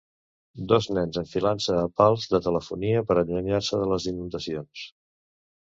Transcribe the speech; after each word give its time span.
Dos 0.71 0.87
nens 0.97 1.19
enfilant-se 1.21 1.75
a 1.81 1.83
pals 2.01 2.25
de 2.33 2.41
telefonia 2.47 3.05
per 3.11 3.21
allunyar-se 3.23 3.83
de 3.83 3.91
les 3.93 4.09
inundacions. 4.15 4.85